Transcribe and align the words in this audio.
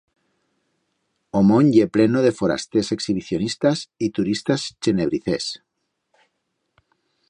O 1.39 1.41
mont 1.49 1.69
ye 1.75 1.85
pleno 1.97 2.19
de 2.27 2.33
forasters 2.39 2.91
exhibicionistas 2.97 3.79
y 4.05 4.07
turistas 4.17 4.61
chenebricers. 4.81 5.47